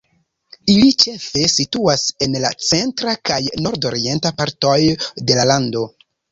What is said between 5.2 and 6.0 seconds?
de la lando.